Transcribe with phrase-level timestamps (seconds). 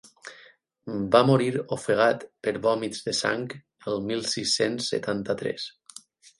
[1.15, 3.47] Va morir ofegat per vòmits de sang
[3.93, 5.71] el mil sis-cents setanta-tres.